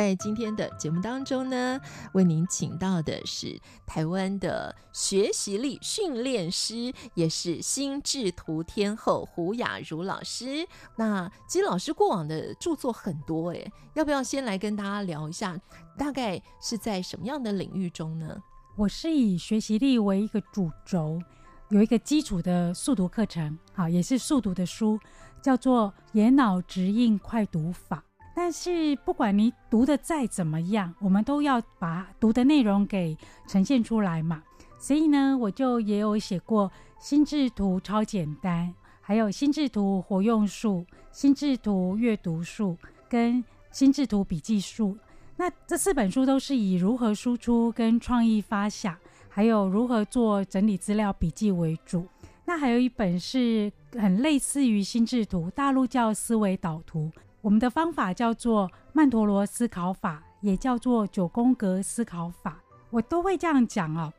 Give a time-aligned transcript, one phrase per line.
[0.00, 1.78] 在今天的节目当中呢，
[2.14, 10.66] 为您请到的是台湾的学习力训练师，也是心智图天后胡雅茹老师。
[10.96, 15.60] 那其实老师过往的著作很多，诶，要不要先来跟大家聊一下？
[15.98, 18.42] 大概是在什么样的领域中呢？
[18.78, 21.20] 我是以学习力为一个主轴，
[21.68, 24.98] 有一个基础的速读课程，好，也是速读的书，
[25.42, 28.02] 叫做《眼脑直印快读法》。
[28.42, 33.14] 但是不管你读得再怎么样，我们都要把读的内容给
[33.46, 34.42] 呈现出来嘛。
[34.78, 42.78] 所以呢，我就也有写过心智图超简单，还有心智图活用术、心智图阅读术
[43.10, 44.96] 跟心智图笔记术。
[45.36, 48.96] 那这四本书都是以如何输出跟创意发想，
[49.28, 52.06] 还有如何做整理资料笔记为主。
[52.46, 57.12] 那还有一本是很类似于心智图，大陆叫思维导图。
[57.42, 64.12] 我们的方法叫做曼陀罗思考法，也叫做九宫格思考法，我都会这样讲哦。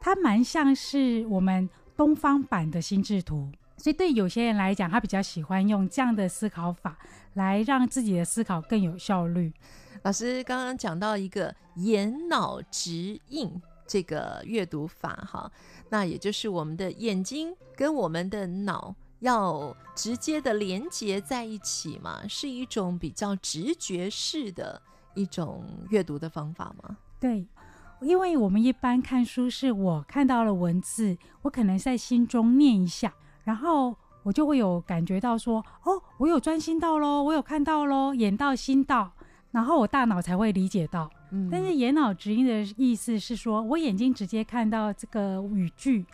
[0.00, 6.96] 它蛮像是我们东方版的心智图，所以对有些人来讲，他比较喜欢用这样的思考法
[7.34, 9.52] 来让自己的思考更有效率。
[10.02, 15.50] 老师刚刚讲到一个眼脑直印这个阅读法，哈，
[15.88, 18.94] 那也就是我们的眼睛跟我们的脑。
[19.20, 24.80] 要直接的连接在一起嘛，是一种比较直觉式的
[25.14, 26.96] 一种阅读的方法吗？
[27.18, 27.46] 对，
[28.00, 33.12] 因为我们一般看书是我看到了文字，我可能在心中念一下，
[33.44, 39.10] 然后我就会有感觉到说，哦，我有专心到喽，我有看到喽，眼到心到，
[39.50, 41.10] 然后我大脑才会理解到。
[41.32, 46.06] 嗯，但是眼脑直音的意思是说，我眼睛直接看到这个语句。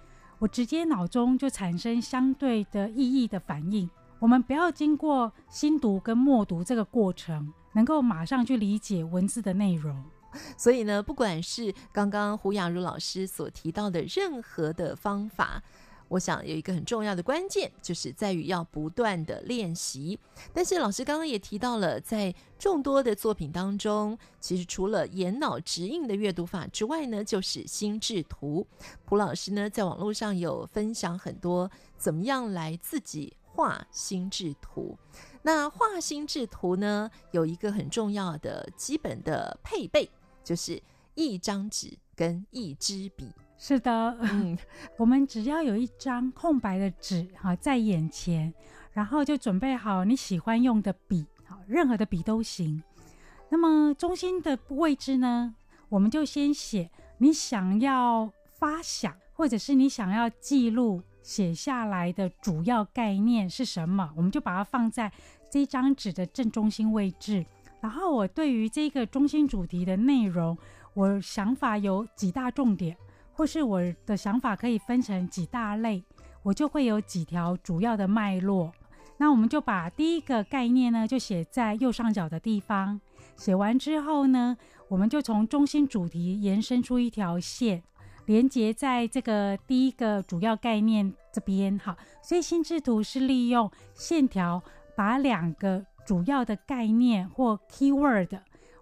[0.45, 3.89] 我直接脑中就产生相对的意义的反应。
[4.19, 10.05] 我们不要经过心读跟默读这个过程，能够马上去理解文字的内容。
[10.59, 15.63] 所以呢，不管是刚刚胡雅茹老师所提到的任何的方法。
[16.15, 20.17] 我想有一个很重要的关键，就是在于要不断的练习。
[20.53, 28.65] 但是老师刚刚也提到了，在众多的作品当中，其实除了眼脑直印的阅读法之外呢，就是心智图。
[29.07, 34.97] 胡老师呢，在网络上有分享很多怎么样来自己画心智图。
[35.43, 40.09] 那画心智图呢，有一个很重要的基本的配备，
[40.45, 40.81] 就是
[41.17, 43.33] 一张纸跟一支笔。
[43.57, 44.57] 是的，嗯，
[44.99, 48.53] 我们只要有一张空白的纸哈在眼前，
[48.93, 52.83] 然后就准备好你喜欢用的笔，好，任何的笔都行。
[53.49, 55.55] 那么中心的位置呢，
[55.89, 65.11] 我们就先写你想要发想，或者是你想要记录写下来的主要概念是什么，我们就把它放在
[65.49, 67.47] 这张纸的正中心位置。
[67.81, 70.59] 然后我对于这个中心主题的内容，
[70.95, 72.97] 我想法有几大重点。
[73.35, 76.03] 或是我的想法可以分成几大类，
[76.43, 78.73] 我就会有几条主要的脉络。
[79.17, 83.01] 那我们就把第一个概念呢，就写在右上角的地方。
[83.37, 84.57] 写完之后呢，
[84.89, 87.83] 我们就从中心主题延伸出一条线，
[88.27, 91.79] 连接在这个第一个主要概念这边。
[91.79, 94.63] 好，所以心智图是利用线条
[94.97, 98.41] 把两个主要的概念或 keyword，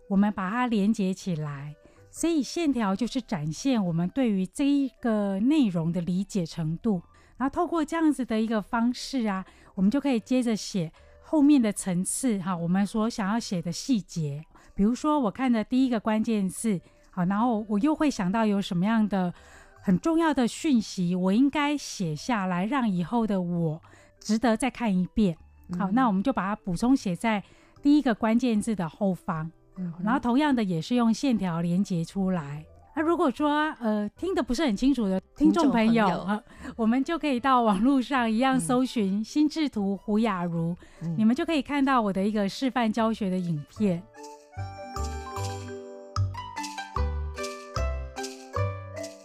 [0.08, 1.74] 我们把它连接起来。
[2.14, 7.03] 所以线条就是展现我们对于这一个内容的理解程度，
[7.38, 9.42] 然后透过这样子的一个方式啊，
[9.74, 10.92] 我们就可以接着写
[11.22, 14.44] 后面的层次哈，我们所想要写的细节。
[14.74, 16.78] 比如说我看的第一个关键字，
[17.10, 19.32] 好，然后我又会想到有什么样的
[19.80, 23.80] 很重要的讯息，我应该写下来，让以后的我
[24.20, 25.34] 值得再看一遍。
[25.78, 27.42] 好，那我们就把它补充写在
[27.82, 29.50] 第一个关键字的后方。
[29.77, 32.65] 嗯，然后同样的也是用线条连接出来。
[32.95, 36.42] 那如果说呃听得不是很清楚的听众朋友，
[36.77, 44.03] 我们就可以到网络上一样搜寻心智图胡雅茹，嗯，你们就可以看到我的一个示范教学的影片。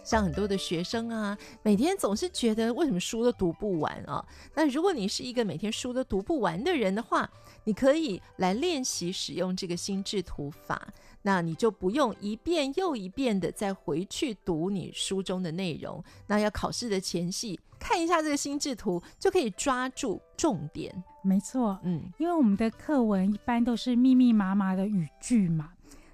[0.08, 4.24] 像很多的学生啊，每天总是觉得为什么书都读不完啊？
[4.54, 7.30] 那如果你是一个每天书都读不完的人的话，
[7.64, 10.88] 你可以来练习使用这个心智图法，
[11.20, 16.02] 那你就不用一遍又一遍的再回去读你书中的内容。
[16.26, 21.04] 那要考试的前夕看一下这个心智图，就可以抓住重点。
[21.22, 25.72] 没错，嗯，因为我们的课文一般都是密密麻麻的语句嘛。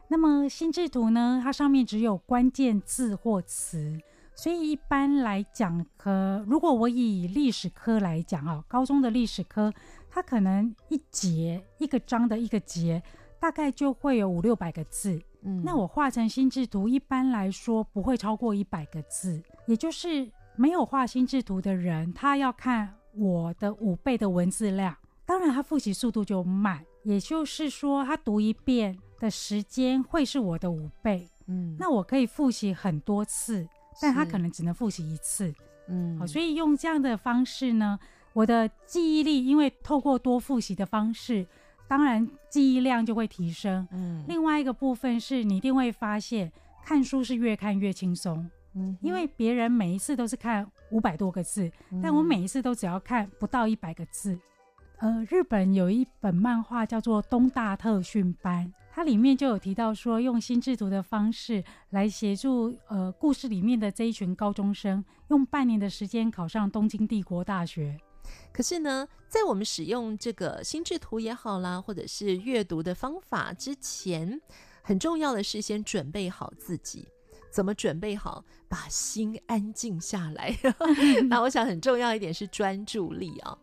[0.09, 3.99] 那么心智图呢，它上面只有关键字或词，
[4.35, 9.73] 所以一般来讲，可如果我以历史科来讲啊，高中的历史科，
[10.11, 13.03] 它可能一节一个章的一个节，
[13.41, 15.21] 大概就会有五六百个字。
[15.43, 28.99] 嗯，那我画成心智图，一般来说不会超过一百个字，也就是没有画心智图的人，他要看我的五倍的文字量，当然他复习速度就慢，也就是说他读一遍。
[29.25, 33.67] 的时间会是我的五倍，嗯，那我可以复习很多次，
[34.03, 35.51] 但他可能只能复习一次，
[35.89, 37.99] 嗯，好，所以用这样的方式呢，
[38.35, 41.47] 我的记忆力因为透过多复习的方式，
[41.89, 46.53] 当然记忆量就会提升，嗯，另外一个部分是你一定会发现
[46.85, 51.73] 看书是越看越轻松，嗯，因为别人每一次都是看五百多个字，
[52.03, 54.39] 但我每一次都只要看不到一百个字，
[54.99, 58.67] 呃，日本有一本漫画叫做《东大特训班》。
[58.93, 67.99] 它里面就有提到说，用心智图的方式来协助呃故事里面的这一群高中生，用半年的时间考上东京帝国大学。
[68.53, 74.41] 可是呢，在我们使用这个心智图也好啦，或者是阅读的方法之前，
[74.81, 77.09] 很重要的是先准备好自己。
[77.55, 78.45] 怎么准备好？
[78.69, 80.53] 把心安静下来。
[81.31, 83.57] 那我想很重要一点是专注力啊。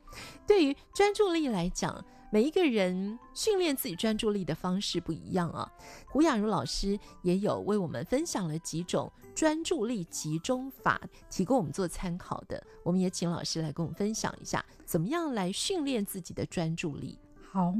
[0.47, 2.03] 对于专注力来讲。
[2.33, 5.69] 每一个人训练自己专注力的方式不一样啊。
[6.07, 10.97] 胡雅茹老师也有为我们分享了几种专注力集中法，
[11.29, 12.65] 提供我们做参考的。
[12.85, 17.19] 我们也请老师来跟我们分享一下，怎么样来训练自己的专注力。
[17.51, 17.75] 好，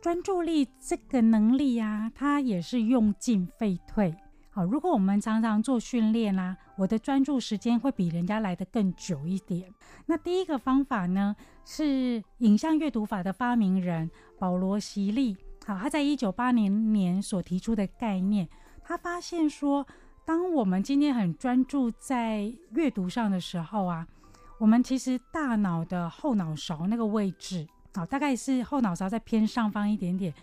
[0.00, 4.14] 专注力这个能力啊，它也是用进废退。
[4.52, 9.72] 好，如果我们常常做训练啦，我的专注时间会比人家来得更久一点。
[10.06, 14.10] 那第一个方法呢，是影像阅读法的发明人
[14.40, 15.36] 保罗·席利。
[15.64, 18.48] 好，他在一九八零年所提出的概念，
[18.82, 19.86] 他发现说，
[20.24, 24.04] 当我们今天很专注在阅读上的时候啊，
[24.58, 27.64] 我们其实大脑的后脑勺那个位置，
[27.94, 30.34] 好，大概是后脑勺在偏上方一点点，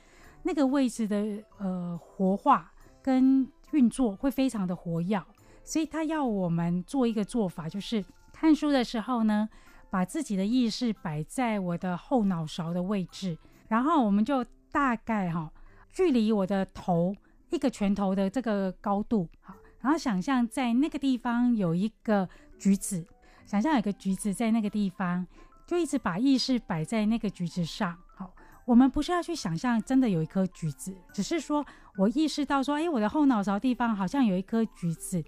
[0.43, 2.71] 那个位置的呃活化
[3.01, 5.21] 跟运作会非常的活跃，
[5.63, 9.49] 所以他要我们做一个做法，就是看书的时候呢，
[9.89, 13.37] 把自己的意识摆在我的后脑勺的位置，
[13.67, 15.51] 然后我们就大概哈，
[15.91, 17.15] 距离我的头
[17.49, 22.27] 一个拳头的这个高度，好，然后想象在那个地方有一个
[22.57, 23.05] 橘子，
[23.45, 25.25] 想象有个橘子在那个地方，
[25.65, 27.97] 就一直把意识摆在那个橘子上，
[28.67, 31.65] 我们不是要去想象真的有一颗橘子，只是说
[31.97, 35.23] 我意识到说，哎，我的后脑勺地方好像有一颗橘子，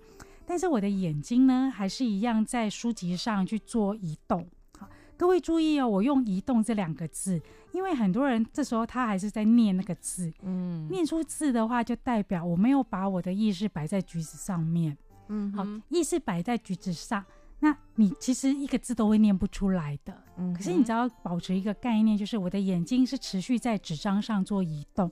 [0.46, 4.46] 但是我的眼睛呢，还是一样在书籍上去做移动。
[4.78, 7.42] 好，各位注意哦，我用“移动”这两个字，
[7.72, 14.98] 因为很多人这时候他还是在念那个字，嗯，念出字的话，就代表我没有把我的意识摆在橘子上面，
[15.30, 17.24] 嗯，好，意识摆在橘子上。
[17.60, 25.12] 那你其实一个字都会念不出来的，嗯，可是你只要保持一个概念，就是我的眼睛是持续在纸张上做移动，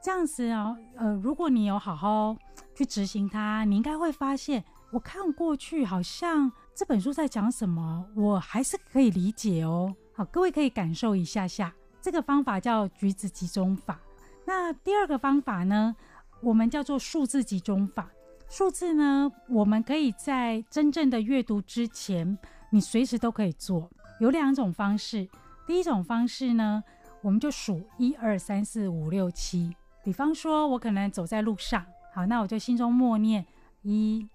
[0.00, 2.36] 这样子啊，呃，如果你有好好
[2.74, 9.92] 去执行它，你应该会发现，我看过去好像这本书在讲什么，我还是可以理解哦。
[10.14, 14.00] 好，各位可以感受一下下，这个方法叫橘子集中法。
[14.44, 15.96] 那第二个方法呢，
[16.40, 18.08] 我们叫做数字集中法。
[18.52, 22.36] 数字呢，我们可以在真正的阅读之前，
[22.68, 23.90] 你随时都可以做。
[24.20, 25.26] 有两种方式，
[25.66, 26.84] 第一种方式呢，
[27.22, 29.74] 我们就数一二三四五六七。
[30.04, 31.82] 比方说，我可能走在路上，
[32.12, 33.46] 好，那我就心中默念
[33.80, 34.28] 一、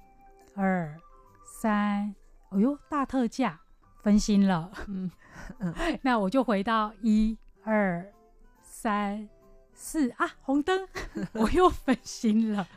[0.55, 0.97] 二、
[1.45, 2.15] 三。
[2.50, 3.62] 哎呦，大特价，
[4.01, 4.71] 分心了。
[4.88, 5.12] 嗯
[5.59, 5.71] 嗯，
[6.01, 8.03] 那我就回到一、二、
[8.63, 9.29] 三、
[9.75, 10.88] 四啊，红灯，
[11.33, 12.67] 我又分心了，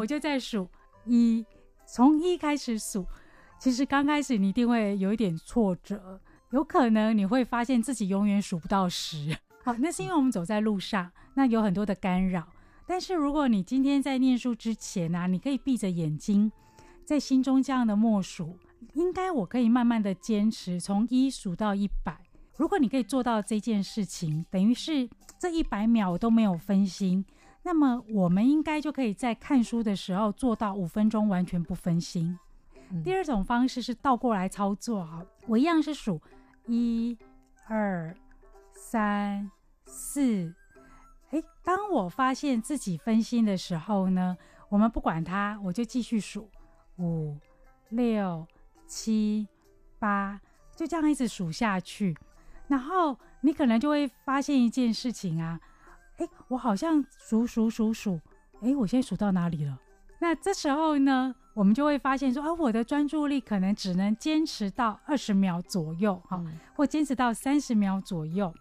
[0.00, 0.68] 我就在数。
[1.08, 1.44] 一，
[1.86, 3.06] 从一开始数，
[3.58, 9.36] 其实刚开始你一定会有一点挫折，有可能你会发现自己永远数不到十。
[9.64, 12.46] 好，那是因为我们走在路上，那有很多的干扰。
[12.86, 16.50] 但是如果你今天在念书之前、啊，你可以闭着眼睛，
[17.04, 18.56] 在心中这样的默数，
[18.94, 22.16] 应该我可以慢慢的坚持从一数到一百。
[22.56, 27.24] 如果你可以做到这件事情，等于是这一百秒我都没有分心。
[27.68, 32.34] 那么我们应该就可以在看书的时候做到五分钟完全不分心。
[32.88, 36.18] 嗯、第二种方式是倒过来操作哈，我一样是数
[36.64, 37.14] 一、
[37.66, 38.16] 二、
[38.72, 39.50] 三、
[39.84, 40.50] 四。
[41.32, 44.34] 诶，当我发现自己分心的时候呢，
[44.70, 46.48] 我们不管它，我就继续数
[46.96, 47.36] 五、
[47.90, 48.46] 六、
[48.86, 49.46] 七、
[49.98, 50.40] 八，
[50.74, 52.16] 就这样一直数下去。
[52.66, 55.60] 然后你可能就会发现一件事情啊，
[56.18, 58.20] 诶，我好像数数数数，
[58.60, 59.78] 哎，我现在数到哪里了？
[60.20, 68.52] 那这时候呢，我们就会发现说啊，我的专注力可能只能坚持到二十秒左右，哈、嗯，或坚持到三十秒左右。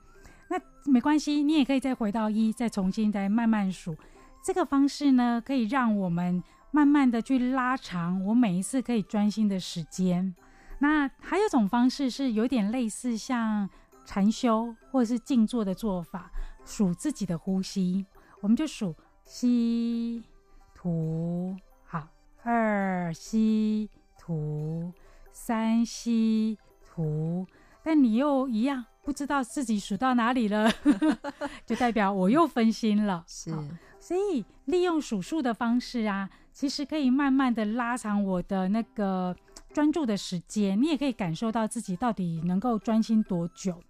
[0.49, 0.57] 那
[0.91, 3.95] 没关系，你也可以再回到一，再重新再慢慢数。
[4.43, 10.33] 这个方式呢，可以让我们慢慢的去拉长我每一次可以专心的时间。
[10.79, 13.67] 那还有一种方式是有点类似像
[14.05, 16.31] 禅修或者是静坐的做法，
[16.67, 18.05] 数自己的呼吸，
[18.41, 18.93] 我们就数
[19.25, 20.21] 吸
[20.75, 22.07] 吐，好，
[22.43, 24.93] 二吸吐，
[25.31, 27.47] 三吸吐，
[27.81, 28.85] 但你又一样。
[29.03, 30.69] 不知道自己数到哪里了，
[31.65, 33.23] 就代表我又分心了。
[33.25, 33.55] 是，
[34.01, 39.33] 所以利用数数的方式啊，其实可以慢慢的拉长我的那个
[39.71, 40.77] 专注的时间。
[40.81, 43.81] 你也可以感受到自己到底能够专心多久。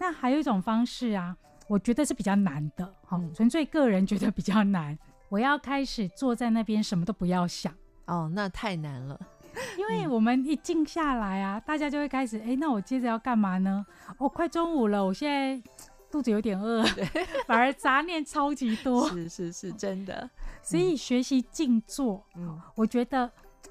[0.00, 1.36] 那还有一种方式啊，
[1.68, 4.98] 我觉得是比较难的，哈、嗯，纯粹个人觉得比较难。
[5.28, 7.72] 我要开始坐在那边，什么都不要想。
[8.06, 9.20] 哦，那太难了。
[9.76, 13.84] 因为我们一静下来啊，大家就会开始，哎，那我接着要干嘛呢？
[14.16, 15.70] 哦，快中午了，我现在
[16.10, 16.82] 肚子有点饿，
[17.46, 19.08] 反而杂念超级多。
[19.10, 20.28] 是是是，真的。
[20.62, 23.30] 所以学习静坐，嗯，我觉得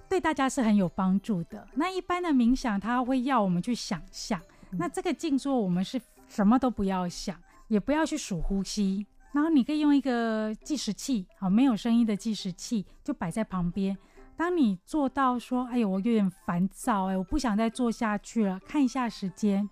[0.09, 1.65] 对大家是很有帮助的。
[1.73, 4.39] 那一般的冥想，它会要我们去想象。
[4.71, 7.35] 那这个静坐，我们是什么都不要想，
[7.67, 13.97] 也不要去数呼吸，然后你可以用一个计时器，好，没有声音的计时器，就摆在旁边。
[14.35, 19.67] 当你做到说：“哎呦，我有点烦躁，哎，我不想再做下去了。”看一下时间，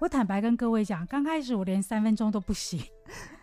[0.00, 2.82] 我坦白跟各位讲，刚开始我连三分钟都不行。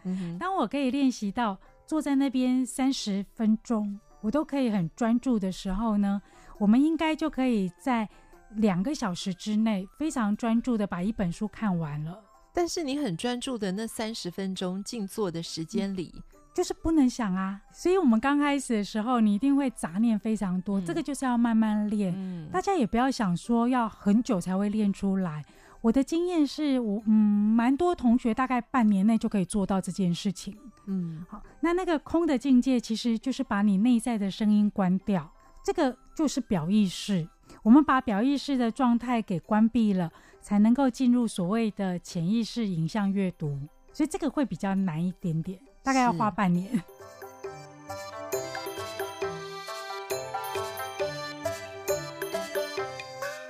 [0.04, 0.38] 嗯。
[0.38, 1.58] 当我可以练习到
[1.88, 6.22] 坐在那边三十分钟，我都可以很专注的时候呢，
[6.60, 8.10] 我们应该就可以在
[8.56, 12.22] 两个小时之内非常专注的把一本书看完了。
[12.56, 16.12] 但是你很专注的那三十分钟静坐的时间里。
[16.16, 16.24] 嗯
[16.56, 22.14] 就是不能想啊，所以我们刚开始的时候，你一定会杂念非常多，嗯、这个就是要慢慢练。
[22.16, 25.44] 嗯、大家也不要想说要很久才会练出来。
[25.82, 30.58] 我的经验是我嗯，蛮多同学大概半年内就可以做到这件事情。
[30.86, 35.30] 嗯，好，那那个空的境界其实就是把你内在的声音关掉，
[35.62, 37.28] 这个就是表意识。
[37.66, 43.60] 我们把表意识的状态给关闭了，才能够进入所谓的潜意识影像阅读，
[43.92, 45.60] 所以这个会比较难一点点。
[45.82, 46.80] 大概要花半年。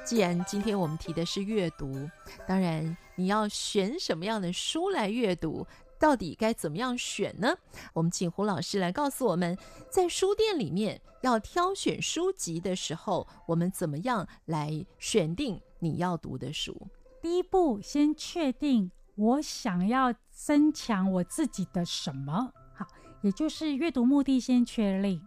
[0.06, 2.10] 既然今天我们提的是阅读，
[2.48, 5.68] 当然你要选什么样的书来阅读，
[6.00, 7.56] 到底该怎么样选呢？
[7.94, 9.58] 我们请胡老师来告诉我们，
[9.90, 16.88] 在书店里面要挑选书籍的时候，我们怎么样来选定你要读的书？
[17.22, 18.92] 第一步，先确定。
[19.18, 22.52] 我想要增强我自己的什么？
[22.74, 22.86] 好，
[23.22, 25.22] 也就是阅读目的先确立，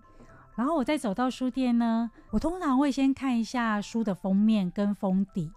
[0.54, 2.10] 然后我再走到书店呢。
[2.30, 5.50] 我通常会先看一下书的封面跟封底，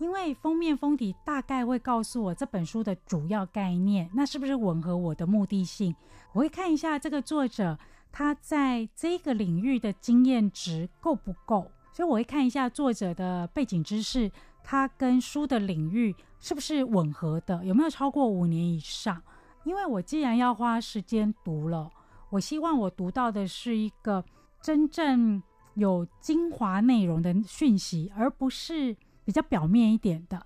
[0.00, 5.94] 因为封面封底大概会告诉我这本书的主要概念，那是不是吻合我的目的性？
[6.32, 7.78] 我会看一下这个作者
[8.10, 14.32] 他在这个领域的经验值够不够，所以我会看一下作者的背景知识。
[14.64, 17.64] 他跟书的领域是不是吻合的？
[17.64, 19.22] 有没有超过五年以上？
[19.64, 21.90] 因为我既然要花时间读了，
[22.30, 24.24] 我希望我读到的是一个
[24.62, 25.42] 真正
[25.74, 28.96] 有精华内容的讯息，而不是
[29.30, 30.44] 比较表面一点的。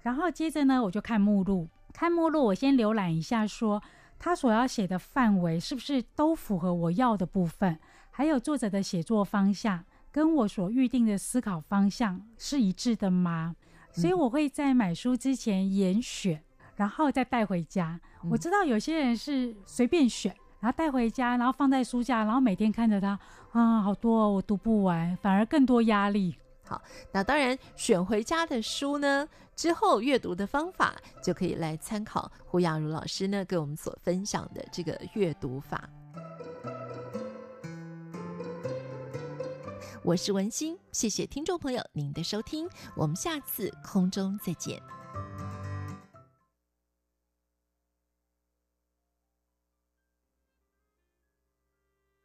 [0.00, 3.82] 然后接着呢，我就看目录，看目录，我先浏览一下说，说
[4.18, 7.78] 他所要写的范围是不是都符合我要的部分，
[8.10, 9.84] 还有作者的写作方向。
[10.10, 13.54] 跟我所预定的思考方向是一致的吗？
[13.92, 16.42] 所以我会在买书之前严选，
[16.76, 18.00] 然后再带回家。
[18.30, 23.18] 我知道有些人是随便选，然后带回家，然后放在书架，然后每天看着它
[23.52, 26.34] 啊，好多哦，我读不完，反而更多压力。
[26.72, 26.80] 好，
[27.12, 35.86] 那当然选回家的书呢，之后阅读的方法就可以来参考胡亚茹老师呢给我们所分享的这个阅读法。
[40.02, 44.80] 我是文心，谢谢听众朋友您的收听，我们下次空中再见。